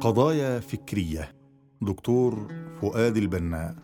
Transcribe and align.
قضايا 0.00 0.60
فكرية. 0.60 1.34
دكتور 1.82 2.52
فؤاد 2.80 3.16
البناء. 3.16 3.74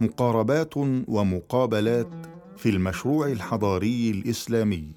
مقاربات 0.00 0.76
ومقابلات 1.08 2.08
في 2.56 2.68
المشروع 2.68 3.26
الحضاري 3.26 4.10
الإسلامي. 4.10 4.94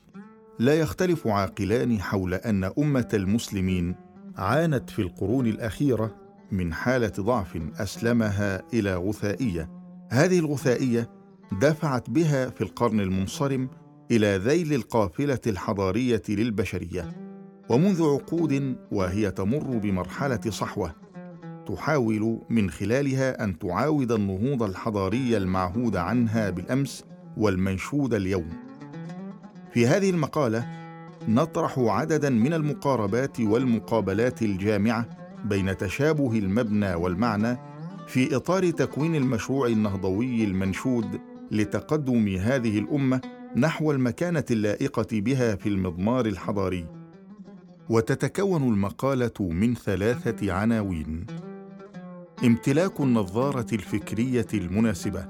لا 0.59 0.73
يختلف 0.73 1.27
عاقلان 1.27 2.01
حول 2.01 2.33
أن 2.33 2.63
أمة 2.63 3.07
المسلمين 3.13 3.95
عانت 4.35 4.89
في 4.89 4.99
القرون 4.99 5.47
الأخيرة 5.47 6.15
من 6.51 6.73
حالة 6.73 7.13
ضعف 7.19 7.57
أسلمها 7.75 8.63
إلى 8.73 8.95
غثائية. 8.95 9.69
هذه 10.11 10.39
الغثائية 10.39 11.09
دفعت 11.61 12.09
بها 12.09 12.49
في 12.49 12.61
القرن 12.61 12.99
المنصرم 12.99 13.69
إلى 14.11 14.37
ذيل 14.37 14.73
القافلة 14.73 15.41
الحضارية 15.47 16.23
للبشرية. 16.29 17.26
ومنذ 17.69 18.03
عقود 18.03 18.75
وهي 18.91 19.31
تمر 19.31 19.77
بمرحلة 19.77 20.41
صحوة 20.49 20.95
تحاول 21.67 22.41
من 22.49 22.69
خلالها 22.69 23.43
أن 23.43 23.59
تعاود 23.59 24.11
النهوض 24.11 24.63
الحضاري 24.63 25.37
المعهود 25.37 25.95
عنها 25.95 26.49
بالأمس 26.49 27.03
والمنشود 27.37 28.13
اليوم. 28.13 28.49
في 29.73 29.87
هذه 29.87 30.09
المقالة 30.09 30.65
نطرح 31.27 31.79
عددا 31.79 32.29
من 32.29 32.53
المقاربات 32.53 33.39
والمقابلات 33.39 34.41
الجامعة 34.41 35.05
بين 35.45 35.77
تشابه 35.77 36.39
المبنى 36.39 36.93
والمعنى 36.95 37.57
في 38.07 38.35
إطار 38.35 38.69
تكوين 38.69 39.15
المشروع 39.15 39.67
النهضوي 39.67 40.43
المنشود 40.43 41.19
لتقدم 41.51 42.27
هذه 42.27 42.79
الأمة 42.79 43.21
نحو 43.55 43.91
المكانة 43.91 44.43
اللائقة 44.51 45.07
بها 45.11 45.55
في 45.55 45.69
المضمار 45.69 46.25
الحضاري. 46.25 46.96
وتتكون 47.89 48.63
المقالة 48.63 49.33
من 49.39 49.75
ثلاثة 49.75 50.53
عناوين. 50.53 51.25
امتلاك 52.43 52.99
النظارة 52.99 53.65
الفكرية 53.73 54.47
المناسبة. 54.53 55.27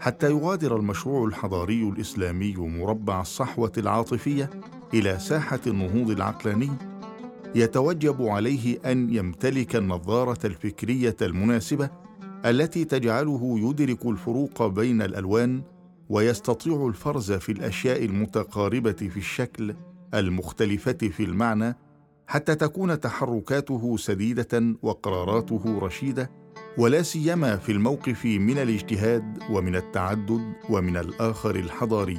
حتى 0.00 0.30
يغادر 0.30 0.76
المشروع 0.76 1.26
الحضاري 1.26 1.82
الإسلامي 1.82 2.54
مربع 2.56 3.20
الصحوة 3.20 3.72
العاطفية 3.78 4.50
إلى 4.94 5.18
ساحة 5.18 5.60
النهوض 5.66 6.10
العقلاني 6.10 6.70
يتوجب 7.54 8.22
عليه 8.22 8.78
أن 8.92 9.14
يمتلك 9.14 9.76
النظارة 9.76 10.46
الفكرية 10.46 11.16
المناسبة 11.22 11.90
التي 12.44 12.84
تجعله 12.84 13.58
يدرك 13.58 14.06
الفروق 14.06 14.66
بين 14.66 15.02
الألوان 15.02 15.62
ويستطيع 16.08 16.86
الفرز 16.86 17.32
في 17.32 17.52
الأشياء 17.52 18.04
المتقاربة 18.04 18.92
في 18.92 19.16
الشكل 19.16 19.74
المختلفة 20.14 20.92
في 20.92 21.24
المعنى 21.24 21.76
حتى 22.26 22.54
تكون 22.54 23.00
تحركاته 23.00 23.96
سديدة 23.96 24.76
وقراراته 24.82 25.78
رشيدة 25.82 26.30
ولا 26.78 27.02
سيما 27.02 27.56
في 27.56 27.72
الموقف 27.72 28.24
من 28.24 28.58
الاجتهاد 28.58 29.38
ومن 29.50 29.76
التعدد 29.76 30.52
ومن 30.70 30.96
الآخر 30.96 31.56
الحضاري. 31.56 32.18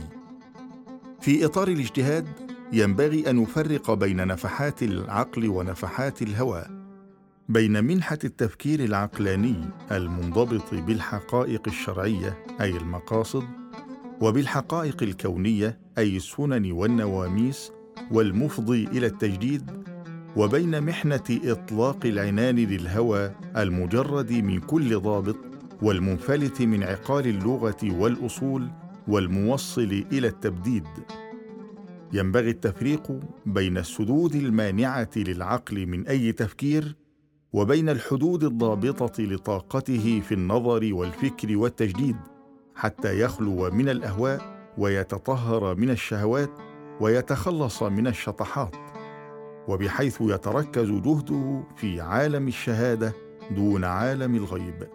في 1.21 1.45
إطار 1.45 1.67
الاجتهاد 1.67 2.27
ينبغي 2.73 3.29
أن 3.29 3.43
يفرق 3.43 3.93
بين 3.93 4.27
نفحات 4.27 4.83
العقل 4.83 5.47
ونفحات 5.47 6.21
الهوى 6.21 6.65
بين 7.49 7.83
منحة 7.83 8.19
التفكير 8.23 8.83
العقلاني 8.83 9.55
المنضبط 9.91 10.73
بالحقائق 10.73 11.61
الشرعية 11.67 12.45
أي 12.61 12.77
المقاصد 12.77 13.43
وبالحقائق 14.21 15.03
الكونية 15.03 15.79
أي 15.97 16.17
السنن 16.17 16.71
والنواميس 16.71 17.71
والمفضي 18.11 18.87
إلى 18.87 19.05
التجديد 19.05 19.71
وبين 20.35 20.81
محنة 20.83 21.23
إطلاق 21.29 22.05
العنان 22.05 22.55
للهوى 22.55 23.31
المجرد 23.57 24.31
من 24.31 24.59
كل 24.59 24.99
ضابط 24.99 25.37
والمنفلت 25.81 26.61
من 26.61 26.83
عقال 26.83 27.27
اللغة 27.27 27.77
والأصول 27.83 28.67
والموصل 29.07 30.05
إلى 30.11 30.27
التبديد. 30.27 30.87
ينبغي 32.13 32.49
التفريق 32.49 33.19
بين 33.45 33.77
السدود 33.77 34.35
المانعة 34.35 35.09
للعقل 35.15 35.85
من 35.85 36.07
أي 36.07 36.31
تفكير 36.31 36.95
وبين 37.53 37.89
الحدود 37.89 38.43
الضابطة 38.43 39.23
لطاقته 39.23 40.21
في 40.27 40.33
النظر 40.33 40.93
والفكر 40.93 41.57
والتجديد 41.57 42.15
حتى 42.75 43.19
يخلو 43.19 43.71
من 43.71 43.89
الأهواء 43.89 44.61
ويتطهر 44.77 45.75
من 45.75 45.89
الشهوات 45.89 46.49
ويتخلص 46.99 47.83
من 47.83 48.07
الشطحات 48.07 48.75
وبحيث 49.67 50.17
يتركز 50.21 50.89
جهده 50.91 51.63
في 51.75 52.01
عالم 52.01 52.47
الشهادة 52.47 53.13
دون 53.51 53.83
عالم 53.83 54.35
الغيب. 54.35 54.87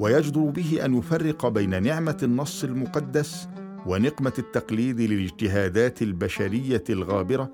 ويجدر 0.00 0.40
به 0.40 0.84
أن 0.84 0.94
يفرق 0.94 1.48
بين 1.48 1.82
نعمة 1.82 2.18
النص 2.22 2.64
المقدس 2.64 3.48
ونقمة 3.86 4.32
التقليد 4.38 5.00
للاجتهادات 5.00 6.02
البشرية 6.02 6.84
الغابرة 6.90 7.50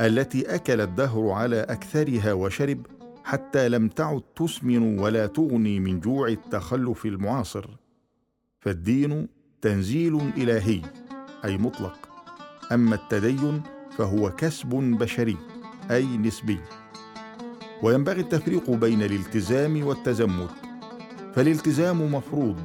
التي 0.00 0.54
أكل 0.54 0.80
الدهر 0.80 1.30
على 1.30 1.60
أكثرها 1.60 2.32
وشرب 2.32 2.86
حتى 3.24 3.68
لم 3.68 3.88
تعد 3.88 4.22
تسمن 4.36 4.98
ولا 4.98 5.26
تغني 5.26 5.80
من 5.80 6.00
جوع 6.00 6.28
التخلف 6.28 7.06
المعاصر. 7.06 7.66
فالدين 8.60 9.28
تنزيل 9.62 10.20
إلهي 10.36 10.82
أي 11.44 11.58
مطلق. 11.58 12.01
أما 12.74 12.94
التدين 12.94 13.62
فهو 13.98 14.30
كسب 14.30 14.68
بشري 14.74 15.36
أي 15.90 16.16
نسبي. 16.16 16.60
وينبغي 17.82 18.20
التفريق 18.20 18.70
بين 18.70 19.02
الالتزام 19.02 19.86
والتزمت. 19.86 20.50
فالالتزام 21.34 22.14
مفروض 22.14 22.56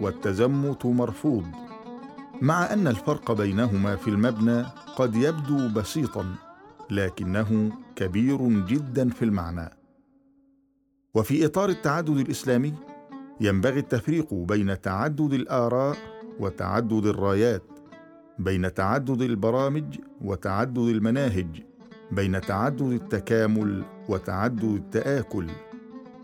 والتزمت 0.00 0.86
مرفوض. 0.86 1.44
مع 2.42 2.72
أن 2.72 2.86
الفرق 2.86 3.32
بينهما 3.32 3.96
في 3.96 4.08
المبنى 4.10 4.64
قد 4.96 5.14
يبدو 5.14 5.68
بسيطا 5.68 6.34
لكنه 6.90 7.72
كبير 7.96 8.48
جدا 8.66 9.10
في 9.10 9.24
المعنى. 9.24 9.70
وفي 11.14 11.46
إطار 11.46 11.68
التعدد 11.68 12.16
الإسلامي 12.16 12.74
ينبغي 13.40 13.78
التفريق 13.78 14.34
بين 14.34 14.80
تعدد 14.80 15.32
الآراء 15.32 15.96
وتعدد 16.40 17.06
الرايات. 17.06 17.73
بين 18.38 18.74
تعدد 18.74 19.22
البرامج 19.22 19.98
وتعدد 20.20 20.78
المناهج 20.78 21.62
بين 22.12 22.40
تعدد 22.40 22.82
التكامل 22.82 23.84
وتعدد 24.08 24.64
التآكل. 24.64 25.46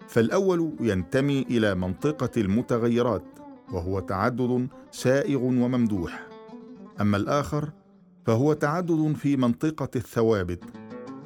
فالأول 0.08 0.72
ينتمي 0.80 1.42
إلى 1.42 1.74
منطقة 1.74 2.30
المتغيرات 2.36 3.24
وهو 3.72 4.00
تعدد 4.00 4.68
سائغ 4.90 5.42
وممدوح. 5.42 6.26
أما 7.00 7.16
الآخر 7.16 7.70
فهو 8.26 8.52
تعدد 8.52 9.12
في 9.12 9.36
منطقة 9.36 9.88
الثوابت 9.96 10.64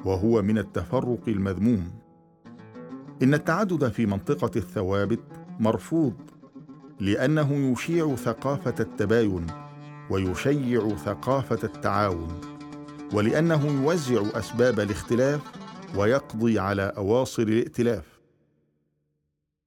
وهو 0.05 0.41
من 0.41 0.57
التفرق 0.57 1.21
المذموم. 1.27 1.91
إن 3.23 3.33
التعدد 3.33 3.87
في 3.87 4.05
منطقة 4.05 4.51
الثوابت 4.55 5.23
مرفوض 5.59 6.13
لأنه 6.99 7.53
يشيع 7.53 8.15
ثقافة 8.15 8.75
التباين. 8.79 9.64
ويشيع 10.09 10.95
ثقافة 10.95 11.59
التعاون 11.63 12.41
ولأنه 13.13 13.65
يوزع 13.67 14.23
أسباب 14.33 14.79
الاختلاف 14.79 15.41
ويقضي 15.95 16.59
على 16.59 16.93
أواصر 16.97 17.43
الائتلاف. 17.43 18.03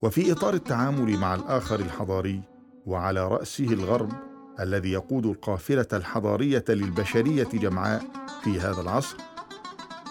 وفي 0.03 0.33
إطار 0.33 0.55
التعامل 0.55 1.17
مع 1.17 1.35
الآخر 1.35 1.81
الحضاري 1.81 2.41
وعلى 2.87 3.29
رأسه 3.29 3.65
الغرب 3.65 4.13
الذي 4.61 4.93
يقود 4.93 5.27
القافلة 5.27 5.87
الحضارية 5.93 6.65
للبشرية 6.69 7.49
جمعاء 7.55 8.03
في 8.45 8.61
هذا 8.61 8.81
العصر 8.81 9.17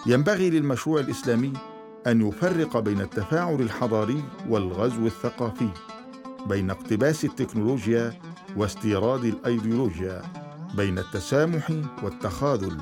ينبغي 0.06 0.50
للمشروع 0.50 1.00
الإسلامي 1.00 1.52
أن 2.06 2.28
يفرق 2.28 2.78
بين 2.78 3.00
التفاعل 3.00 3.60
الحضاري 3.60 4.24
والغزو 4.48 5.06
الثقافي 5.06 5.68
بين 6.46 6.70
اقتباس 6.70 7.24
التكنولوجيا 7.24 8.12
واستيراد 8.58 9.24
الأيديولوجيا 9.24 10.22
بين 10.74 10.98
التسامح 10.98 11.70
والتخاذل. 12.02 12.78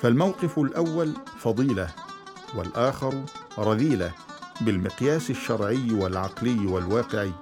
فالموقف 0.00 0.58
الأول 0.58 1.12
فضيلة 1.38 1.88
والآخر 2.56 3.24
رذيلة 3.58 4.12
بالمقياس 4.60 5.30
الشرعي 5.30 5.92
والعقلي 5.92 6.66
والواقعي. 6.66 7.32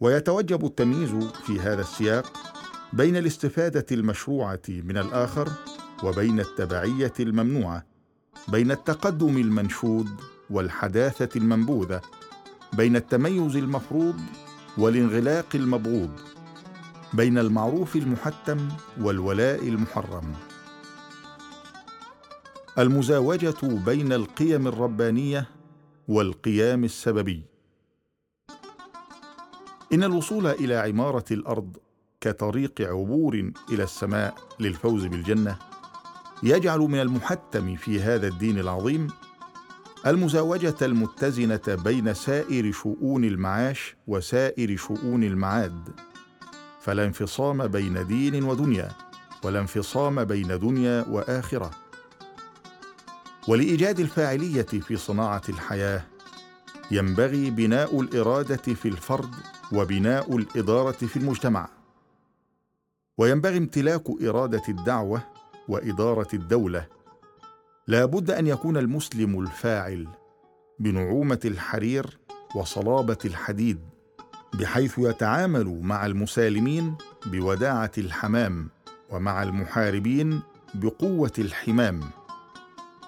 ويتوجب 0.00 0.64
التمييز 0.64 1.10
في 1.46 1.60
هذا 1.60 1.80
السياق 1.80 2.32
بين 2.92 3.16
الاستفادة 3.16 3.86
المشروعة 3.92 4.62
من 4.68 4.98
الآخر 4.98 5.48
وبين 6.04 6.40
التبعية 6.40 7.12
الممنوعة 7.20 7.84
بين 8.48 8.70
التقدم 8.70 9.36
المنشود 9.38 10.08
والحداثة 10.50 11.28
المنبوذة 11.36 12.00
بين 12.72 12.96
التميز 12.96 13.56
المفروض 13.56 14.16
والانغلاق 14.78 15.46
المبغوض 15.54 16.10
بين 17.12 17.38
المعروف 17.38 17.96
المحتم 17.96 18.68
والولاء 19.00 19.68
المحرم. 19.68 20.34
المزاوجة 22.78 23.56
بين 23.62 24.12
القيم 24.12 24.66
الربانية 24.66 25.46
والقيام 26.08 26.84
السببي. 26.84 27.42
إن 29.92 30.04
الوصول 30.04 30.46
إلى 30.46 30.74
عمارة 30.74 31.24
الأرض 31.30 31.76
كطريق 32.20 32.80
عبور 32.80 33.52
إلى 33.70 33.82
السماء 33.82 34.34
للفوز 34.60 35.06
بالجنة 35.06 35.56
يجعل 36.42 36.78
من 36.78 37.00
المحتم 37.00 37.76
في 37.76 38.00
هذا 38.00 38.28
الدين 38.28 38.58
العظيم 38.58 39.08
المزاوجة 40.06 40.74
المتزنة 40.82 41.60
بين 41.68 42.14
سائر 42.14 42.72
شؤون 42.72 43.24
المعاش 43.24 43.96
وسائر 44.06 44.76
شؤون 44.76 45.24
المعاد. 45.24 45.88
فلا 46.80 47.04
انفصام 47.04 47.66
بين 47.66 48.06
دين 48.06 48.44
ودنيا 48.44 48.92
ولا 49.44 49.60
انفصام 49.60 50.24
بين 50.24 50.58
دنيا 50.58 51.04
وآخرة. 51.08 51.70
ولإيجاد 53.48 54.00
الفاعلية 54.00 54.62
في 54.62 54.96
صناعة 54.96 55.42
الحياة 55.48 56.02
ينبغي 56.90 57.50
بناء 57.50 58.00
الإرادة 58.00 58.56
في 58.74 58.88
الفرد 58.88 59.34
وبناء 59.72 60.36
الإدارة 60.36 60.92
في 60.92 61.16
المجتمع. 61.16 61.68
وينبغي 63.18 63.58
امتلاك 63.58 64.04
إرادة 64.22 64.62
الدعوة 64.68 65.22
وإدارة 65.68 66.28
الدولة 66.34 66.86
لا 67.86 68.04
بد 68.04 68.30
أن 68.30 68.46
يكون 68.46 68.76
المسلم 68.76 69.40
الفاعل 69.40 70.08
بنعومة 70.78 71.40
الحرير 71.44 72.18
وصلابة 72.54 73.18
الحديد 73.24 73.78
بحيث 74.54 74.98
يتعامل 74.98 75.80
مع 75.82 76.06
المسالمين 76.06 76.94
بوداعة 77.26 77.90
الحمام 77.98 78.68
ومع 79.10 79.42
المحاربين 79.42 80.40
بقوة 80.74 81.32
الحمام. 81.38 82.00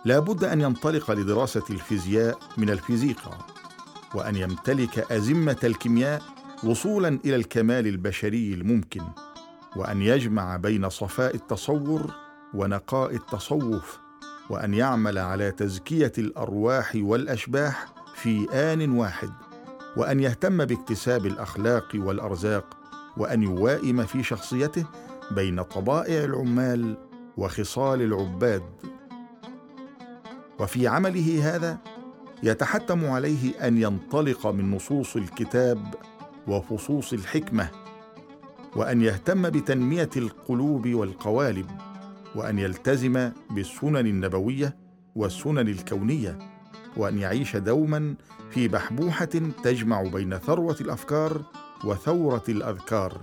لا 0.04 0.18
بد 0.18 0.44
أن 0.44 0.60
ينطلق 0.60 1.10
لدراسة 1.10 1.64
الفيزياء 1.70 2.38
من 2.58 2.70
الفيزيقا 2.70 3.38
وأن 4.14 4.36
يمتلك 4.36 5.12
أزمة 5.12 5.58
الكيمياء 5.64 6.22
وصولا 6.64 7.18
إلى 7.24 7.36
الكمال 7.36 7.86
البشري 7.86 8.54
الممكن 8.54 9.02
وأن 9.76 10.02
يجمع 10.02 10.56
بين 10.56 10.88
صفاء 10.88 11.34
التصور 11.34 12.14
ونقاء 12.54 13.14
التصوف 13.14 14.05
وأن 14.50 14.74
يعمل 14.74 15.18
على 15.18 15.50
تزكية 15.50 16.12
الأرواح 16.18 16.92
والأشباح 16.94 17.86
في 18.14 18.46
آن 18.52 18.90
واحد 18.90 19.30
وأن 19.96 20.20
يهتم 20.20 20.64
باكتساب 20.64 21.26
الأخلاق 21.26 21.88
والأرزاق 21.94 22.76
وأن 23.16 23.42
يوائم 23.42 24.02
في 24.06 24.22
شخصيته 24.22 24.86
بين 25.30 25.62
طبائع 25.62 26.24
العمال 26.24 26.96
وخصال 27.36 28.02
العباد. 28.02 28.62
وفي 30.60 30.88
عمله 30.88 31.54
هذا 31.54 31.78
يتحتم 32.42 33.06
عليه 33.06 33.66
أن 33.68 33.82
ينطلق 33.82 34.46
من 34.46 34.70
نصوص 34.70 35.16
الكتاب 35.16 35.94
وفصوص 36.48 37.12
الحكمة 37.12 37.68
وأن 38.76 39.02
يهتم 39.02 39.50
بتنمية 39.50 40.10
القلوب 40.16 40.88
والقوالب. 40.88 41.66
وأن 42.36 42.58
يلتزم 42.58 43.30
بالسنن 43.50 44.06
النبوية 44.06 44.76
والسنن 45.14 45.68
الكونية 45.68 46.38
وأن 46.96 47.18
يعيش 47.18 47.56
دوما 47.56 48.14
في 48.50 48.68
بحبوحة 48.68 49.24
تجمع 49.64 50.02
بين 50.02 50.38
ثروة 50.38 50.76
الأفكار 50.80 51.42
وثورة 51.84 52.42
الأذكار 52.48 53.20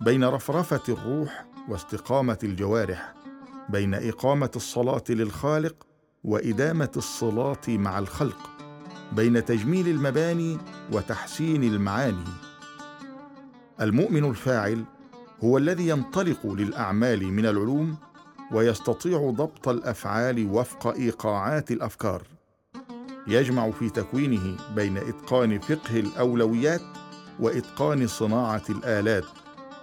بين 0.00 0.24
رفرفة 0.24 0.82
الروح 0.88 1.46
واستقامة 1.68 2.38
الجوارح 2.44 3.14
بين 3.68 3.94
إقامة 3.94 4.50
الصلاة 4.56 5.04
للخالق 5.08 5.86
وإدامة 6.24 6.90
الصلاة 6.96 7.68
مع 7.68 7.98
الخلق 7.98 8.50
بين 9.12 9.44
تجميل 9.44 9.88
المباني 9.88 10.58
وتحسين 10.92 11.64
المعاني. 11.64 12.24
المؤمن 13.80 14.24
الفاعل 14.24 14.84
هو 15.44 15.58
الذي 15.58 15.88
ينطلق 15.88 16.46
للأعمال 16.46 17.32
من 17.32 17.46
العلوم 17.46 17.96
ويستطيع 18.52 19.30
ضبط 19.30 19.68
الأفعال 19.68 20.50
وفق 20.50 20.86
إيقاعات 20.86 21.70
الأفكار. 21.70 22.22
يجمع 23.26 23.70
في 23.70 23.90
تكوينه 23.90 24.56
بين 24.74 24.96
إتقان 24.96 25.58
فقه 25.58 26.00
الأولويات 26.00 26.80
وإتقان 27.40 28.06
صناعة 28.06 28.62
الآلات 28.70 29.24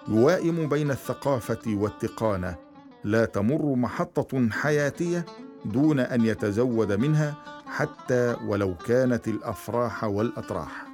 يوائم 0.08 0.70
بين 0.70 0.92
الثقافة 0.92 1.62
والتقانة 1.68 2.56
لا 3.04 3.26
تمر 3.26 3.76
محطة 3.76 4.50
حياتية 4.52 5.26
دون 5.66 6.00
أن 6.00 6.26
يتزود 6.26 6.92
منها 6.92 7.36
حتى 7.68 8.36
ولو 8.46 8.76
كانت 8.76 9.28
الأفراح 9.28 10.04
والأطراح. 10.04 10.86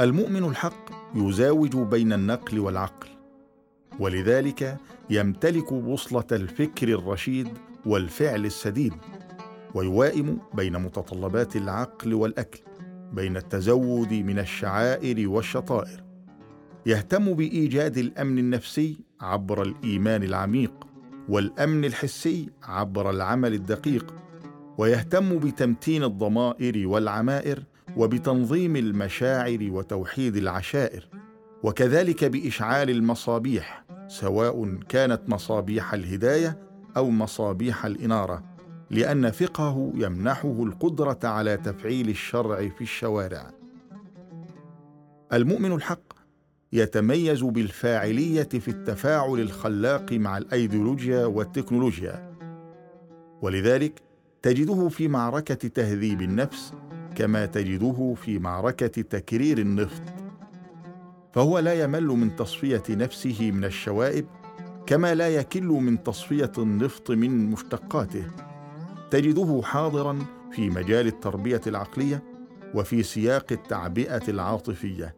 المؤمن 0.00 0.44
الحق 0.44 0.90
يزاوج 1.14 1.76
بين 1.76 2.12
النقل 2.12 2.58
والعقل. 2.58 3.17
ولذلك 3.98 4.76
يمتلك 5.10 5.72
بوصله 5.72 6.24
الفكر 6.32 6.88
الرشيد 6.88 7.48
والفعل 7.86 8.46
السديد 8.46 8.92
ويوائم 9.74 10.38
بين 10.54 10.78
متطلبات 10.78 11.56
العقل 11.56 12.14
والأكل 12.14 12.60
بين 13.12 13.36
التزود 13.36 14.12
من 14.12 14.38
الشعائر 14.38 15.28
والشطائر. 15.28 16.04
يهتم 16.86 17.34
بإيجاد 17.34 17.98
الأمن 17.98 18.38
النفسي 18.38 18.96
عبر 19.20 19.62
الإيمان 19.62 20.22
العميق 20.22 20.72
والأمن 21.28 21.84
الحسي 21.84 22.48
عبر 22.62 23.10
العمل 23.10 23.54
الدقيق. 23.54 24.14
ويهتم 24.78 25.38
بتمتين 25.38 26.04
الضمائر 26.04 26.88
والعمائر 26.88 27.62
وبتنظيم 27.96 28.76
المشاعر 28.76 29.58
وتوحيد 29.70 30.36
العشائر. 30.36 31.08
وكذلك 31.62 32.24
بإشعال 32.24 32.90
المصابيح 32.90 33.84
سواء 34.08 34.74
كانت 34.88 35.20
مصابيح 35.28 35.94
الهداية 35.94 36.58
أو 36.96 37.10
مصابيح 37.10 37.86
الإنارة 37.86 38.42
لأن 38.90 39.30
فقهه 39.30 39.92
يمنحه 39.94 40.62
القدرة 40.62 41.18
على 41.24 41.56
تفعيل 41.56 42.08
الشرع 42.08 42.68
في 42.68 42.80
الشوارع. 42.80 43.50
المؤمن 45.32 45.72
الحق 45.72 46.12
يتميز 46.72 47.42
بالفاعلية 47.42 48.42
في 48.42 48.68
التفاعل 48.68 49.40
الخلاق 49.40 50.12
مع 50.12 50.38
الأيديولوجيا 50.38 51.26
والتكنولوجيا. 51.26 52.34
ولذلك 53.42 54.02
تجده 54.42 54.88
في 54.88 55.08
معركة 55.08 55.68
تهذيب 55.68 56.22
النفس 56.22 56.72
كما 57.14 57.46
تجده 57.46 58.14
في 58.24 58.38
معركة 58.38 59.02
تكرير 59.02 59.58
النفط. 59.58 60.02
فهو 61.32 61.58
لا 61.58 61.82
يمل 61.84 62.06
من 62.06 62.36
تصفية 62.36 62.82
نفسه 62.90 63.50
من 63.50 63.64
الشوائب 63.64 64.26
كما 64.86 65.14
لا 65.14 65.28
يكل 65.28 65.66
من 65.66 66.02
تصفية 66.02 66.52
النفط 66.58 67.10
من 67.10 67.50
مشتقاته. 67.50 68.24
تجده 69.10 69.60
حاضرا 69.64 70.18
في 70.52 70.70
مجال 70.70 71.06
التربية 71.06 71.60
العقلية 71.66 72.22
وفي 72.74 73.02
سياق 73.02 73.46
التعبئة 73.52 74.22
العاطفية. 74.28 75.16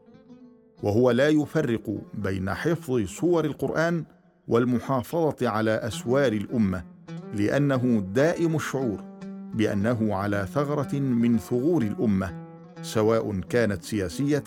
وهو 0.83 1.11
لا 1.11 1.29
يفرق 1.29 2.01
بين 2.15 2.55
حفظ 2.55 3.05
سور 3.05 3.45
القرآن 3.45 4.05
والمحافظة 4.49 5.49
على 5.49 5.71
أسوار 5.71 6.33
الأمة 6.33 6.85
لأنه 7.35 8.05
دائم 8.15 8.57
الشعور 8.57 9.05
بأنه 9.55 10.15
على 10.15 10.47
ثغرة 10.55 10.95
من 10.99 11.39
ثغور 11.39 11.83
الأمة. 11.83 12.50
سواء 12.83 13.41
كانت 13.41 13.83
سياسية 13.83 14.45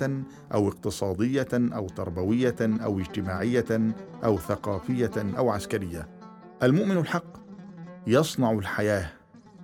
أو 0.53 0.67
اقتصادية 0.67 1.47
أو 1.53 1.87
تربوية 1.87 2.55
أو 2.61 2.99
اجتماعية 2.99 3.93
أو 4.23 4.37
ثقافية 4.37 5.11
أو 5.37 5.49
عسكرية. 5.49 6.09
المؤمن 6.63 6.97
الحق 6.97 7.37
يصنع 8.07 8.51
الحياة 8.51 9.09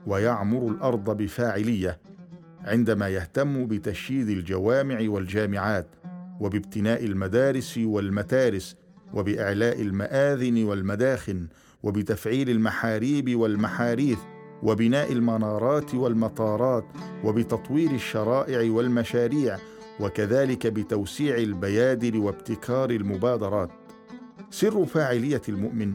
ويعمر 0.08 0.68
الأرض 0.68 1.18
بفاعلية 1.18 2.00
عندما 2.62 3.10
يهتم 3.10 3.68
بتشييد 3.68 4.30
الجوامع 4.30 4.98
والجامعات 5.02 5.88
وبابتناء 6.40 7.06
المدارس 7.06 7.78
والمتارس 7.78 8.76
وبإعلاء 9.14 9.82
المآذن 9.82 10.64
والمداخن 10.64 11.48
وبتفعيل 11.84 12.50
المحاريب 12.50 13.36
والمحاريث 13.36 14.20
وبناء 14.64 15.12
المنارات 15.12 15.96
والمطارات 15.96 16.86
وبتطوير 17.24 17.92
الشرائع 17.92 18.72
والمشاريع 18.72 19.58
وكذلك 20.00 20.68
بتوسيع 20.68 21.38
البيادر 21.38 22.18
وابتكار 22.18 22.90
المبادرات. 22.90 23.70
سر 24.50 24.86
فاعلية 24.86 25.42
المؤمن 25.50 25.94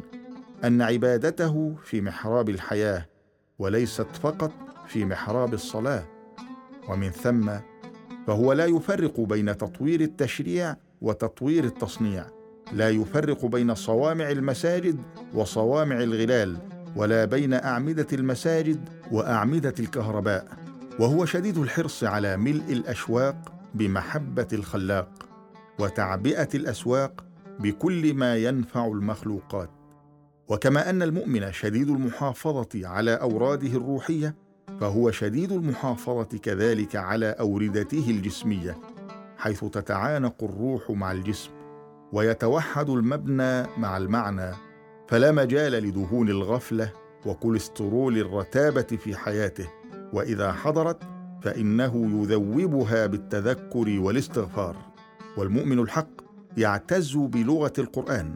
أن 0.64 0.82
عبادته 0.82 1.74
في 1.84 2.00
محراب 2.00 2.48
الحياة 2.48 3.06
وليست 3.58 4.06
فقط 4.22 4.52
في 4.86 5.04
محراب 5.04 5.54
الصلاة. 5.54 6.04
ومن 6.88 7.10
ثم 7.10 7.50
فهو 8.26 8.52
لا 8.52 8.66
يفرق 8.66 9.20
بين 9.20 9.56
تطوير 9.58 10.00
التشريع 10.00 10.76
وتطوير 11.00 11.64
التصنيع 11.64 12.26
لا 12.72 12.90
يفرق 12.90 13.46
بين 13.46 13.74
صوامع 13.74 14.30
المساجد 14.30 14.98
وصوامع 15.34 16.02
الغلال 16.02 16.56
ولا 16.96 17.24
بين 17.24 17.52
أعمدة 17.54 18.06
المساجد 18.12 18.88
وأعمدة 19.12 19.74
الكهرباء 19.80 20.46
وهو 21.00 21.24
شديد 21.24 21.58
الحرص 21.58 22.04
على 22.04 22.36
ملء 22.36 22.72
الأشواق 22.72 23.52
بمحبة 23.74 24.48
الخلاق 24.52 25.08
وتعبئة 25.78 26.48
الأسواق 26.54 27.24
بكل 27.60 28.14
ما 28.14 28.36
ينفع 28.36 28.86
المخلوقات. 28.86 29.70
وكما 30.48 30.90
أن 30.90 31.02
المؤمن 31.02 31.52
شديد 31.52 31.88
المحافظة 31.88 32.68
على 32.88 33.14
أوراده 33.14 33.68
الروحية 33.68 34.34
فهو 34.80 35.10
شديد 35.10 35.52
المحافظة 35.52 36.38
كذلك 36.38 36.96
على 36.96 37.26
أوردته 37.26 38.10
الجسمية 38.10 38.76
حيث 39.38 39.64
تتعانق 39.64 40.34
الروح 40.42 40.90
مع 40.90 41.12
الجسم 41.12 41.50
ويتوحد 42.12 42.90
المبنى 42.90 43.66
مع 43.78 43.96
المعنى 43.96 44.50
فلا 45.08 45.32
مجال 45.32 45.72
لدهون 45.72 46.28
الغفلة 46.28 46.92
وكوليسترول 47.26 48.18
الرتابة 48.18 48.82
في 48.82 49.16
حياته 49.16 49.68
وإذا 50.12 50.52
حضرت 50.52 50.98
فإنه 51.42 52.22
يذوبها 52.22 53.06
بالتذكر 53.06 54.00
والاستغفار. 54.00 54.76
والمؤمن 55.36 55.78
الحق 55.78 56.08
يعتز 56.56 57.16
بلغة 57.16 57.72
القرآن 57.78 58.34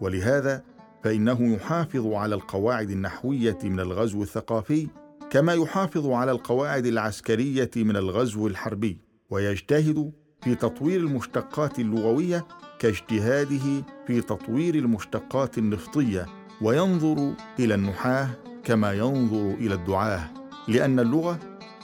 ولهذا 0.00 0.62
فإنه 1.04 1.54
يحافظ 1.54 2.06
على 2.06 2.34
القواعد 2.34 2.90
النحوية 2.90 3.58
من 3.64 3.80
الغزو 3.80 4.22
الثقافي 4.22 4.88
كما 5.30 5.54
يحافظ 5.54 6.06
على 6.06 6.30
القواعد 6.30 6.86
العسكرية 6.86 7.70
من 7.76 7.96
الغزو 7.96 8.46
الحربي 8.46 8.98
ويجتهد 9.30 10.12
في 10.42 10.54
تطوير 10.54 11.00
المشتقات 11.00 11.78
اللغوية 11.78 12.46
كاجتهاده 12.78 13.84
في 14.06 14.20
تطوير 14.20 14.74
المشتقات 14.74 15.58
النفطية 15.58 16.26
وينظر 16.62 17.32
إلى 17.58 17.74
النحاة 17.74 18.28
كما 18.64 18.92
ينظر 18.92 19.54
إلى 19.54 19.74
الدعاة 19.74 20.30
لأن 20.68 21.00
اللغة 21.00 21.38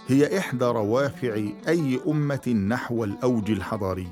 هي 0.07 0.39
إحدى 0.39 0.65
روافع 0.65 1.35
أي 1.69 2.01
أمة 2.07 2.49
نحو 2.69 3.05
الأوج 3.05 3.51
الحضاري. 3.51 4.09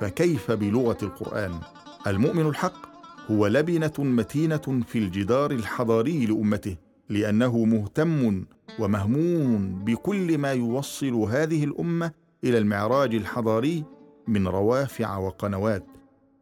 فكيف 0.00 0.50
بلغة 0.50 0.98
القرآن؟ 1.02 1.60
المؤمن 2.06 2.46
الحق 2.46 2.86
هو 3.30 3.46
لبنة 3.46 3.92
متينة 3.98 4.82
في 4.86 4.98
الجدار 4.98 5.50
الحضاري 5.50 6.26
لأمته 6.26 6.76
لأنه 7.08 7.64
مهتم 7.64 8.44
ومهموم 8.78 9.84
بكل 9.84 10.38
ما 10.38 10.52
يوصل 10.52 11.14
هذه 11.14 11.64
الأمة 11.64 12.10
إلى 12.44 12.58
المعراج 12.58 13.14
الحضاري 13.14 13.84
من 14.28 14.48
روافع 14.48 15.16
وقنوات. 15.16 15.95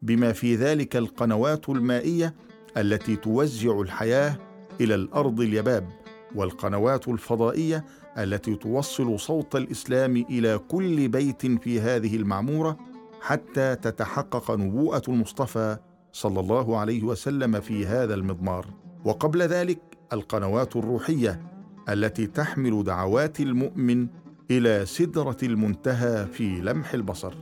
بما 0.05 0.31
في 0.31 0.55
ذلك 0.55 0.95
القنوات 0.95 1.69
المائية 1.69 2.33
التي 2.77 3.15
توزع 3.15 3.81
الحياة 3.81 4.37
إلى 4.81 4.95
الأرض 4.95 5.41
اليباب 5.41 5.89
والقنوات 6.35 7.07
الفضائية 7.07 7.85
التي 8.17 8.55
توصل 8.55 9.19
صوت 9.19 9.55
الإسلام 9.55 10.17
إلى 10.29 10.57
كل 10.57 11.07
بيت 11.07 11.45
في 11.45 11.81
هذه 11.81 12.15
المعمورة 12.15 12.77
حتى 13.21 13.75
تتحقق 13.75 14.51
نبوءة 14.51 15.01
المصطفى 15.07 15.77
صلى 16.11 16.39
الله 16.39 16.77
عليه 16.77 17.03
وسلم 17.03 17.59
في 17.59 17.85
هذا 17.85 18.13
المضمار. 18.13 18.65
وقبل 19.05 19.41
ذلك 19.41 19.79
القنوات 20.13 20.75
الروحية 20.75 21.41
التي 21.89 22.27
تحمل 22.27 22.83
دعوات 22.83 23.39
المؤمن 23.39 24.07
إلى 24.51 24.85
سدرة 24.85 25.37
المنتهى 25.43 26.25
في 26.25 26.61
لمح 26.61 26.93
البصر. 26.93 27.33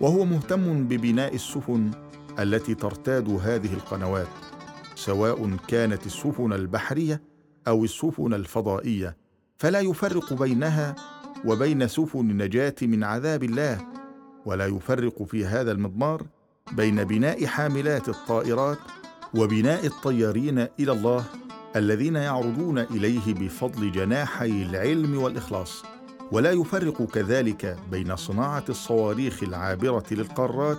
وهو 0.00 0.24
مهتم 0.24 0.88
ببناء 0.88 1.34
السفن 1.34 1.90
التي 2.38 2.74
ترتاد 2.74 3.28
هذه 3.28 3.74
القنوات 3.74 4.28
سواء 4.94 5.56
كانت 5.68 6.06
السفن 6.06 6.52
البحرية 6.52 7.22
أو 7.68 7.84
السفن 7.84 8.34
الفضائية. 8.34 9.16
فلا 9.58 9.80
يفرق 9.80 10.32
بينها 10.32 10.94
وبين 11.44 11.88
سفن 11.88 12.30
النجاة 12.30 12.74
من 12.82 13.04
عذاب 13.04 13.44
الله 13.44 13.86
ولا 14.46 14.66
يفرق 14.66 15.22
في 15.22 15.46
هذا 15.46 15.72
المضمار 15.72 16.26
بين 16.72 17.04
بناء 17.04 17.46
حاملات 17.46 18.08
الطائرات 18.08 18.78
وبناء 19.34 19.86
الطيارين 19.86 20.58
إلى 20.58 20.92
الله 20.92 21.24
الذين 21.76 22.16
يعرضون 22.16 22.78
إليه 22.78 23.34
بفضل 23.34 23.92
جناحي 23.92 24.62
العلم 24.62 25.18
والإخلاص. 25.18 25.95
ولا 26.32 26.52
يفرق 26.52 27.02
كذلك 27.02 27.78
بين 27.90 28.16
صناعة 28.16 28.64
الصواريخ 28.68 29.42
العابرة 29.42 30.04
للقارات 30.10 30.78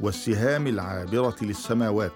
والسهام 0.00 0.66
العابرة 0.66 1.36
للسماوات 1.42 2.12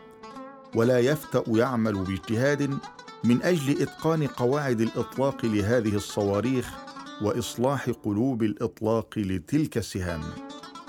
ولا 0.74 0.98
يفتأ 0.98 1.44
يعمل 1.48 2.04
باجتهاد 2.04 2.78
من 3.24 3.42
أجل 3.42 3.82
إتقان 3.82 4.26
قواعد 4.26 4.80
الإطلاق 4.80 5.46
لهذه 5.46 5.96
الصواريخ 5.96 6.70
وإصلاح 7.22 7.90
قلوب 7.90 8.42
الإطلاق 8.42 9.18
لتلك 9.18 9.78
السهام. 9.78 10.20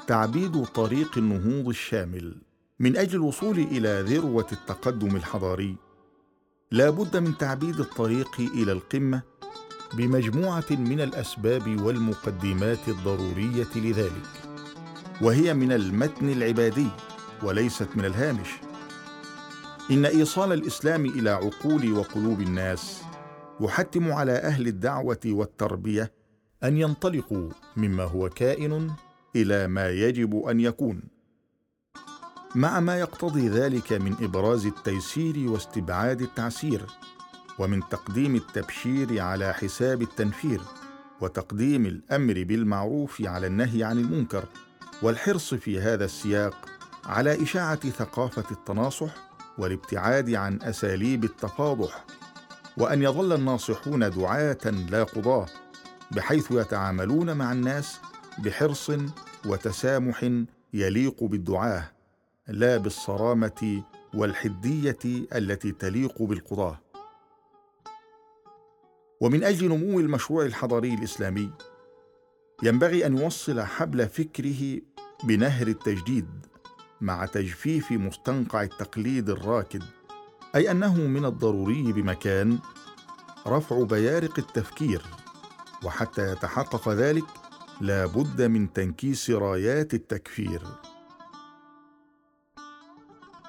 تعبيد 0.07 0.65
طريق 0.65 1.17
النهوض 1.17 1.67
الشامل 1.67 2.35
من 2.79 2.97
أجل 2.97 3.15
الوصول 3.15 3.59
إلى 3.59 4.05
ذروة 4.07 4.47
التقدم 4.51 5.15
الحضاري. 5.15 5.75
لا 6.71 6.89
بد 6.89 7.17
من 7.17 7.37
تعبيد 7.37 7.79
الطريق 7.79 8.39
إلى 8.39 8.71
القمة 8.71 9.21
بمجموعة 9.93 10.65
من 10.69 11.01
الأسباب 11.01 11.81
والمقدمات 11.81 12.87
الضرورية 12.87 13.67
لذلك 13.75 14.27
وهي 15.21 15.53
من 15.53 15.71
المتن 15.71 16.29
العبادي 16.29 16.87
وليست 17.43 17.87
من 17.95 18.05
الهامش. 18.05 18.49
إن 19.91 20.05
إيصال 20.05 20.53
الإسلام 20.53 21.05
إلى 21.05 21.29
عقول 21.29 21.93
وقلوب 21.93 22.41
الناس 22.41 23.01
يحتم 23.61 24.11
على 24.11 24.31
أهل 24.31 24.67
الدعوة 24.67 25.19
والتربية 25.25 26.11
أن 26.63 26.77
ينطلقوا 26.77 27.49
مما 27.77 28.03
هو 28.03 28.29
كائن 28.29 28.91
إلى 29.35 29.67
ما 29.67 29.89
يجب 29.89 30.45
أن 30.45 30.59
يكون. 30.59 31.01
مع 32.55 32.79
ما 32.79 32.99
يقتضي 32.99 33.49
ذلك 33.49 33.93
من 33.93 34.15
إبراز 34.21 34.65
التيسير 34.65 35.49
واستبعاد 35.49 36.21
التعسير 36.21 36.85
ومن 37.59 37.81
تقديم 37.89 38.35
التبشير 38.35 39.21
على 39.21 39.53
حساب 39.53 40.01
التنفير 40.01 40.61
وتقديم 41.21 41.85
الأمر 41.85 42.43
بالمعروف 42.43 43.21
على 43.21 43.47
النهي 43.47 43.83
عن 43.83 43.97
المنكر 43.97 44.45
والحرص 45.01 45.53
في 45.53 45.81
هذا 45.81 46.05
السياق 46.05 46.65
على 47.05 47.43
إشاعة 47.43 47.89
ثقافة 47.89 48.51
التناصح 48.51 49.15
والابتعاد 49.57 50.33
عن 50.33 50.61
أساليب 50.61 51.23
التفاضح 51.23 52.05
وأن 52.77 53.01
يظل 53.01 53.33
الناصحون 53.33 54.09
دعاة 54.09 54.65
لا 54.89 55.03
قضاة 55.03 55.45
بحيث 56.11 56.51
يتعاملون 56.51 57.37
مع 57.37 57.51
الناس 57.51 57.99
بحرص 58.39 58.91
وتسامح 59.45 60.31
يليق 60.73 61.23
بالدعاة 61.23 61.91
لا 62.47 62.77
بالصرامة 62.77 63.83
والحدية 64.13 65.27
التي 65.35 65.71
تليق 65.71 66.21
بالقضاة 66.21 66.79
ومن 69.21 69.43
أجل 69.43 69.67
نمو 69.67 69.99
المشروع 69.99 70.45
الحضاري 70.45 70.93
الإسلامي 70.93 71.51
ينبغي 72.63 73.05
أن 73.05 73.17
يوصل 73.17 73.61
حبل 73.61 74.09
فكره 74.09 74.81
بنهر 75.23 75.67
التجديد 75.67 76.27
مع 77.01 77.25
تجفيف 77.25 77.91
مستنقع 77.91 78.63
التقليد 78.63 79.29
الراكد 79.29 79.83
أي 80.55 80.71
أنه 80.71 80.95
من 80.95 81.25
الضروري 81.25 81.93
بمكان 81.93 82.59
رفع 83.47 83.83
بيارق 83.83 84.39
التفكير 84.39 85.01
وحتى 85.83 86.31
يتحقق 86.31 86.89
ذلك 86.89 87.25
لا 87.81 88.05
بد 88.05 88.41
من 88.41 88.73
تنكيس 88.73 89.29
رايات 89.29 89.93
التكفير. 89.93 90.61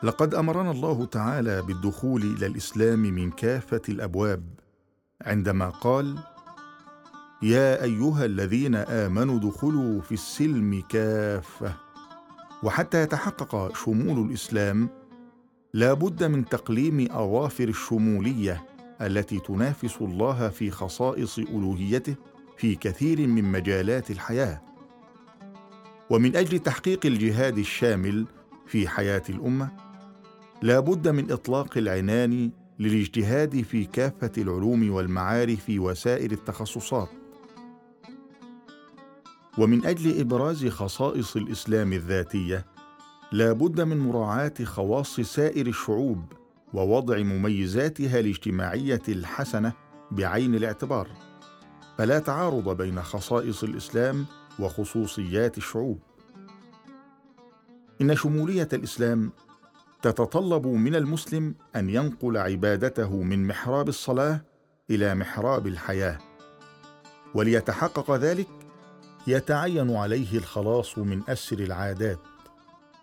لقد 0.03 0.35
أمرنا 0.35 0.71
الله 0.71 1.05
تعالى 1.05 1.63
بالدخول 1.63 2.23
إلى 2.23 2.47
الإسلام 2.47 2.99
من 2.99 3.31
كافة 3.31 3.83
الأبواب 3.89 4.59
عندما 5.27 5.69
قال 5.69 6.19
يا 7.43 7.83
أيها 7.85 8.25
الذين 8.25 8.75
آمنوا 8.75 9.37
ادخلوا 9.39 10.01
في 10.01 10.13
السلم 10.13 10.83
كافة. 10.89 11.75
وحتى 12.63 13.03
يتحقق 13.03 13.77
شمول 13.77 14.27
الإسلام 14.29 14.89
لا 15.75 15.93
بد 15.93 16.25
من 16.25 16.45
تقليم 16.45 17.09
أظافر 17.11 17.69
الشمولية 17.69 18.67
التي 19.01 19.39
تنافس 19.39 19.97
الله 20.01 20.49
في 20.49 20.71
خصائص 20.71 21.39
ألوهيته 21.39 22.15
في 22.57 22.75
كثير 22.75 23.27
من 23.27 23.45
مجالات 23.45 24.11
الحياة. 24.11 24.63
ومن 26.11 26.37
أجل 26.37 26.59
تحقيق 26.59 27.07
الجهاد 27.07 27.59
الشامل 27.59 28.27
في 28.67 28.89
حياة 28.89 29.23
الأمة 29.29 29.69
لا 30.63 30.81
بد 30.81 31.09
من 31.09 31.33
إطلاق 31.33 31.79
العنان 31.79 32.51
للاجتهاد 32.79 33.63
في 33.63 33.85
كافة 33.85 34.33
العلوم 34.39 34.91
والمعارف 34.91 35.65
وسائر 35.69 36.33
التخصصات. 36.33 37.09
ومن 39.59 39.87
أجل 39.87 40.21
إبراز 40.21 40.67
خصائص 40.67 41.37
الإسلام 41.37 41.93
الذاتية 41.93 42.67
لا 43.33 43.53
بد 43.53 43.81
من 43.81 43.99
مراعاة 43.99 44.55
خواص 44.65 45.21
سائر 45.21 45.67
الشعوب 45.67 46.33
ووضع 46.75 47.19
مميزاتها 47.19 48.21
الاجتماعية 48.21 49.03
الحسنة 49.09 49.73
بعين 50.11 50.55
الاعتبار. 50.55 51.09
فلا 51.99 52.19
تعارض 52.19 52.77
بين 52.77 53.03
خصائص 53.03 53.65
الإسلام 53.65 54.27
وخصوصيات 54.59 55.59
الشعوب. 55.59 55.99
إن 58.01 58.17
شمولية 58.17 58.69
الإسلام 58.73 59.33
تتطلب 60.03 60.67
من 60.67 60.95
المسلم 60.95 61.55
أن 61.77 61.91
ينقل 61.91 62.37
عبادته 62.37 63.23
من 63.23 63.47
محراب 63.47 63.89
الصلاة 63.89 64.41
إلى 64.91 65.15
محراب 65.15 65.67
الحياة. 65.67 66.19
وليتحقق 67.35 68.17
ذلك 68.17 68.49
يتعين 69.27 69.97
عليه 69.97 70.39
الخلاص 70.39 70.99
من 70.99 71.23
أسر 71.29 71.59
العادات 71.59 72.19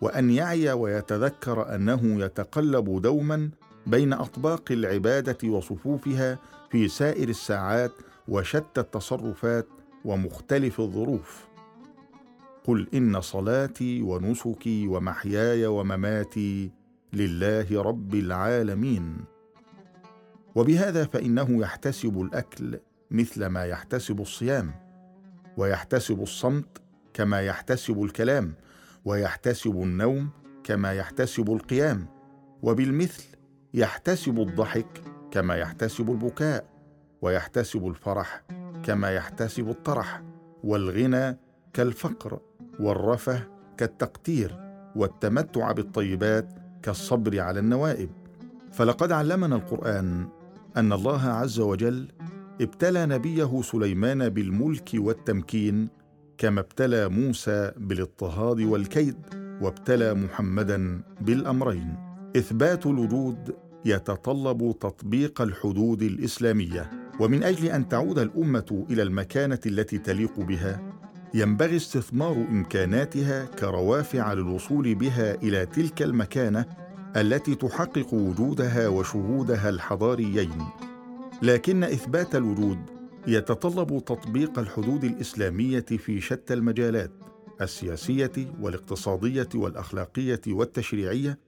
وأن 0.00 0.30
يعي 0.30 0.72
ويتذكر 0.72 1.74
أنه 1.74 2.24
يتقلب 2.24 3.02
دوما 3.02 3.50
بين 3.86 4.12
أطباق 4.12 4.62
العبادة 4.70 5.48
وصفوفها 5.48 6.38
في 6.70 6.88
سائر 6.88 7.28
الساعات 7.28 7.92
وشتى 8.28 8.80
التصرفات 8.80 9.66
ومختلف 10.04 10.80
الظروف. 10.80 11.46
قل 12.64 12.88
إن 12.94 13.20
صلاتي 13.20 14.02
ونسكي 14.02 14.86
ومحياي 14.88 15.66
ومماتي 15.66 16.70
لله 17.12 17.82
رب 17.82 18.14
العالمين. 18.14 19.24
وبهذا 20.54 21.04
فإنه 21.04 21.60
يحتسب 21.60 22.20
الأكل 22.20 22.78
مثل 23.10 23.46
ما 23.46 23.64
يحتسب 23.64 24.20
الصيام 24.20 24.74
ويحتسب 25.56 26.22
الصمت 26.22 26.82
كما 27.14 27.40
يحتسب 27.40 28.02
الكلام 28.02 28.54
ويحتسب 29.04 29.82
النوم 29.82 30.30
كما 30.64 30.92
يحتسب 30.92 31.50
القيام 31.50 32.06
وبالمثل 32.62 33.24
يحتسب 33.74 34.40
الضحك 34.40 35.02
كما 35.30 35.54
يحتسب 35.56 36.10
البكاء 36.10 36.64
ويحتسب 37.22 37.86
الفرح 37.86 38.42
كما 38.82 39.10
يحتسب 39.10 39.68
الطرح 39.68 40.22
والغنى 40.64 41.38
كالفقر 41.72 42.40
والرفه 42.80 43.48
كالتقتير 43.76 44.56
والتمتع 44.96 45.72
بالطيبات 45.72 46.65
كالصبر 46.86 47.40
على 47.40 47.60
النوائب. 47.60 48.10
فلقد 48.72 49.12
علمنا 49.12 49.56
القرآن 49.56 50.28
أن 50.76 50.92
الله 50.92 51.22
عز 51.22 51.60
وجل 51.60 52.08
ابتلى 52.60 53.06
نبيه 53.06 53.62
سليمان 53.62 54.28
بالملك 54.28 54.90
والتمكين 54.94 55.88
كما 56.38 56.60
ابتلى 56.60 57.08
موسى 57.08 57.72
بالاضطهاد 57.76 58.60
والكيد 58.60 59.16
وابتلى 59.62 60.14
محمدا 60.14 61.02
بالأمرين. 61.20 61.96
إثبات 62.36 62.86
الوجود 62.86 63.54
يتطلب 63.84 64.74
تطبيق 64.80 65.42
الحدود 65.42 66.02
الإسلامية. 66.02 66.90
ومن 67.20 67.42
أجل 67.42 67.66
أن 67.66 67.88
تعود 67.88 68.18
الأمة 68.18 68.86
إلى 68.90 69.02
المكانة 69.02 69.60
التي 69.66 69.98
تليق 69.98 70.40
بها 70.40 70.82
ينبغي 71.34 71.76
استثمار 71.76 72.32
إمكاناتها 72.32 73.44
كروافع 73.44 74.32
للوصول 74.32 74.94
بها 74.94 75.34
إلى 75.34 75.66
تلك 75.66 76.02
المكانة 76.02 76.64
التي 77.16 77.54
تحقق 77.54 78.14
وجودها 78.14 78.88
وشهودها 78.88 79.68
الحضاريين. 79.68 80.62
لكن 81.42 81.84
إثبات 81.84 82.34
الوجود 82.34 82.78
يتطلب 83.26 84.04
تطبيق 84.04 84.58
الحدود 84.58 85.04
الإسلامية 85.04 85.80
في 85.80 86.20
شتى 86.20 86.54
المجالات 86.54 87.10
السياسية 87.60 88.32
والاقتصادية 88.60 89.48
والأخلاقية 89.54 90.40
والتشريعية 90.48 91.38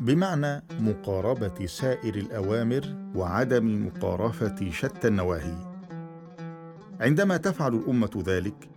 بمعنى 0.00 0.64
مقاربة 0.80 1.66
سائر 1.66 2.14
الأوامر 2.14 3.10
وعدم 3.14 3.86
مقارفة 3.86 4.70
شتى 4.70 5.08
النواهي. 5.08 5.54
عندما 7.00 7.36
تفعل 7.36 7.74
الأمة 7.74 8.22
ذلك 8.26 8.68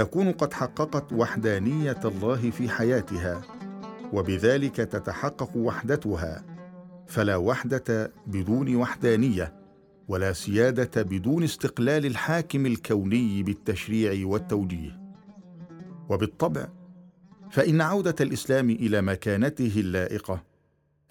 تكون 0.00 0.32
قد 0.32 0.52
حققت 0.52 1.12
وحدانية 1.12 2.00
الله 2.04 2.50
في 2.50 2.68
حياتها 2.68 3.42
وبذلك 4.12 4.76
تتحقق 4.76 5.56
وحدتها 5.56 6.44
فلا 7.06 7.36
وحدة 7.36 8.12
بدون 8.26 8.76
وحدانية 8.76 9.54
ولا 10.08 10.32
سيادة 10.32 11.02
بدون 11.02 11.42
استقلال 11.42 12.06
الحاكم 12.06 12.66
الكوني 12.66 13.42
بالتشريع 13.42 14.26
والتوجيه. 14.26 15.00
وبالطبع 16.08 16.68
فإن 17.50 17.80
عودة 17.80 18.16
الإسلام 18.20 18.70
إلى 18.70 19.02
مكانته 19.02 19.72
اللائقة 19.76 20.42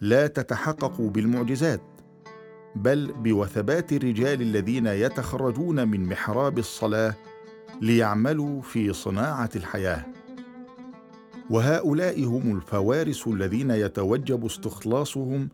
لا 0.02 0.28
تتحقق 0.28 1.02
بالمعجزات 1.02 1.82
بل 2.75 3.13
بوثبات 3.13 3.93
الرجال 3.93 4.41
الذين 4.41 4.88
يتخرجون 4.88 5.88
من 5.88 6.06
محراب 6.06 6.58
الصلاة 6.58 7.15
ليعملوا 7.82 8.62
في 8.62 8.93
صناعة 8.93 9.49
الحياة. 9.55 10.05
وهؤلاء 11.49 12.23
هم 12.23 12.58
الفوارس 12.58 13.27
الذين 13.27 13.71
يتوجب 13.71 14.45
استخلاصهم 14.45 15.49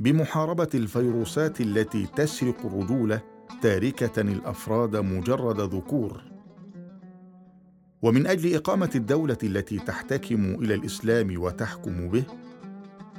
بمحاربة 0.00 0.68
الفيروسات 0.74 1.60
التي 1.60 2.06
تسرق 2.16 2.66
الرجوله 2.66 3.20
تاركة 3.62 4.20
الأفراد 4.20 4.96
مجرد 4.96 5.60
ذكور. 5.60 6.22
ومن 8.02 8.26
أجل 8.26 8.54
إقامة 8.54 8.90
الدولة 8.94 9.38
التي 9.42 9.78
تحتكم 9.78 10.54
إلى 10.54 10.74
الإسلام 10.74 11.42
وتحكم 11.42 12.08
به 12.08 12.24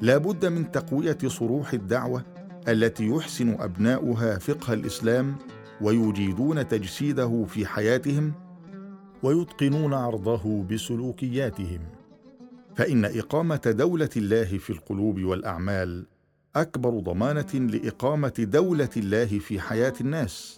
لا 0.01 0.17
بد 0.17 0.45
من 0.45 0.71
تقوية 0.71 1.17
صروح 1.27 1.73
الدعوة 1.73 2.23
التي 2.67 3.07
يحسن 3.07 3.49
أبناؤها 3.59 4.37
فقه 4.37 4.73
الإسلام 4.73 5.35
ويجيدون 5.81 6.67
تجسيده 6.67 7.45
في 7.47 7.65
حياتهم 7.65 8.33
ويتقنون 9.23 9.93
عرضه 9.93 10.63
بسلوكياتهم. 10.63 11.79
فإن 12.75 13.05
إقامة 13.05 13.61
دولة 13.65 14.09
الله 14.17 14.43
في 14.57 14.69
القلوب 14.69 15.23
والأعمال 15.23 16.05
أكبر 16.55 16.99
ضمانة 16.99 17.53
لإقامة 17.53 18.33
دولة 18.39 18.89
الله 18.97 19.25
في 19.39 19.59
حياة 19.59 19.93
الناس. 20.01 20.55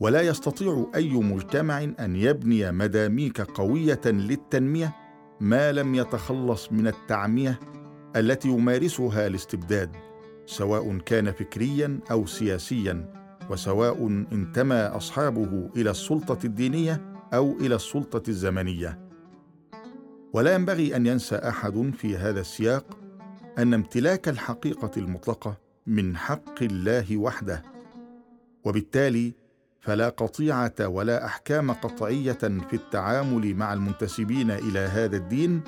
ولا 0.00 0.22
يستطيع 0.22 0.86
أي 0.94 1.12
مجتمع 1.12 1.82
أن 1.82 2.16
يبني 2.16 2.72
مداميك 2.72 3.40
قوية 3.40 4.00
للتنمية 4.06 4.96
ما 5.40 5.72
لم 5.72 5.94
يتخلص 5.94 6.72
من 6.72 6.86
التعمية 6.86 7.60
التي 8.16 8.48
يمارسها 8.48 9.26
الاستبداد 9.26 9.90
سواء 10.46 10.98
كان 10.98 11.32
فكريا 11.32 12.00
أو 12.10 12.26
سياسيا. 12.26 13.19
وسواء 13.50 14.06
انتمى 14.32 14.74
أصحابه 14.74 15.70
إلى 15.76 15.90
السلطة 15.90 16.38
الدينية 16.44 17.02
أو 17.34 17.52
إلى 17.60 17.74
السلطة 17.74 18.30
الزمنية. 18.30 18.98
ولا 20.32 20.54
ينبغي 20.54 20.96
أن 20.96 21.06
ينسى 21.06 21.36
أحد 21.36 21.92
في 21.96 22.16
هذا 22.16 22.40
السياق 22.40 22.98
أن 23.58 23.74
امتلاك 23.74 24.28
الحقيقة 24.28 24.90
المطلقة 24.96 25.56
من 25.86 26.16
حق 26.16 26.62
الله 26.62 27.16
وحده. 27.16 27.62
وبالتالي 28.64 29.32
فلا 29.80 30.08
قطيعة 30.08 30.74
ولا 30.80 31.26
أحكام 31.26 31.72
قطعية 31.72 32.32
في 32.32 32.74
التعامل 32.74 33.54
مع 33.54 33.72
المنتسبين 33.72 34.50
إلى 34.50 34.78
هذا 34.78 35.16
الدين 35.16 35.60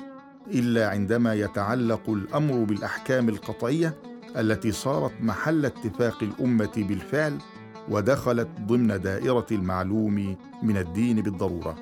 إلا 0.47 0.89
عندما 0.89 1.33
يتعلق 1.33 2.09
الأمر 2.09 2.63
بالأحكام 2.63 3.29
القطعية 3.29 3.95
التي 4.37 4.71
صارت 4.71 5.11
محل 5.21 5.65
اتفاق 5.65 6.23
الأمة 6.23 6.71
بالفعل 6.77 7.37
ودخلت 7.89 8.47
ضمن 8.67 9.01
دائرة 9.01 9.47
المعلوم 9.51 10.37
من 10.63 10.77
الدين 10.77 11.21
بالضرورة. 11.21 11.75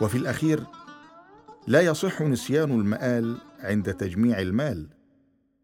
وفي 0.00 0.18
الأخير 0.18 0.64
لا 1.66 1.80
يصح 1.80 2.22
نسيان 2.22 2.70
المآل 2.70 3.36
عند 3.60 3.94
تجميع 3.94 4.40
المال 4.40 4.88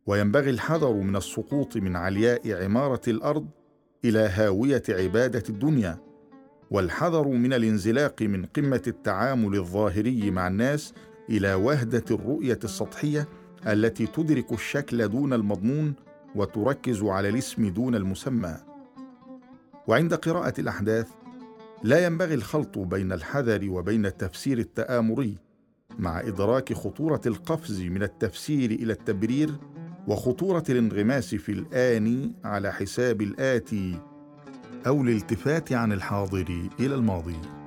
وينبغي 0.07 0.51
الحذر 0.51 0.93
من 0.93 1.17
السقوط 1.17 1.77
من 1.77 1.97
علياء 1.97 2.65
عمارة 2.65 3.01
الأرض 3.09 3.47
إلى 4.05 4.19
هاوية 4.19 4.83
عبادة 4.89 5.43
الدنيا 5.49 5.99
والحذر 6.71 7.29
من 7.29 7.53
الانزلاق 7.53 8.23
من 8.23 8.45
قمة 8.45 8.83
التعامل 8.87 9.55
الظاهري 9.59 10.31
مع 10.31 10.47
الناس 10.47 10.93
إلى 11.31 11.55
وهدة 11.55 12.05
الرؤية 12.11 12.59
السطحية 12.65 13.29
التي 13.67 14.07
تدرك 14.07 14.53
الشكل 14.53 15.09
دون 15.09 15.33
المضمون 15.33 15.95
وتركز 16.39 17.03
على 17.03 17.29
الاسم 17.29 17.69
دون 17.69 17.95
المسمى. 17.95 18.57
وعند 19.87 20.15
قراءة 20.15 20.61
الأحداث 20.61 21.09
لا 21.83 22.07
ينبغي 22.07 22.35
الخلط 22.35 22.79
بين 22.79 23.13
الحذر 23.13 23.71
وبين 23.71 24.07
التفسير 24.07 24.59
التآمري 24.59 25.39
مع 25.99 26.21
إدراك 26.21 26.73
خطورة 26.73 27.21
القفز 27.27 27.83
من 27.83 28.03
التفسير 28.03 28.71
إلى 28.71 28.93
التبرير 28.93 29.55
وخطورة 30.09 30.65
الانغماس 30.69 31.35
في 31.35 31.53
الآن 31.53 32.33
على 32.45 32.73
حساب 32.73 33.23
الآتي 33.23 34.01
أو 34.87 35.03
الالتفات 35.03 35.73
عن 35.73 35.93
الحاضر 35.93 36.69
إلى 36.81 36.95
الماضي. 36.95 37.58